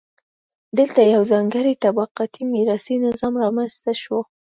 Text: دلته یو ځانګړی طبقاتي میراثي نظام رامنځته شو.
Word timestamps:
دلته 0.77 0.99
یو 1.13 1.23
ځانګړی 1.31 1.73
طبقاتي 1.83 2.43
میراثي 2.53 2.95
نظام 3.05 3.33
رامنځته 3.43 3.91
شو. 4.01 4.17